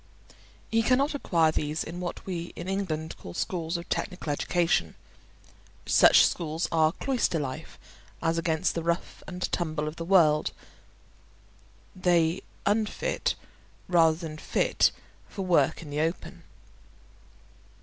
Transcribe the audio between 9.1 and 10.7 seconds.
and tumble of the world;